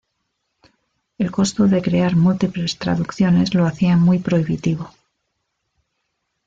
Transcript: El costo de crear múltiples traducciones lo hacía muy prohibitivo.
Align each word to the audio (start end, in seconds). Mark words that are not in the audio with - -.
El 1.19 1.29
costo 1.29 1.67
de 1.67 1.79
crear 1.83 2.15
múltiples 2.15 2.79
traducciones 2.79 3.53
lo 3.53 3.67
hacía 3.67 3.97
muy 3.97 4.17
prohibitivo. 4.17 4.91